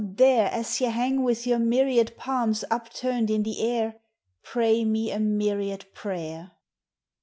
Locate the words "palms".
2.17-2.63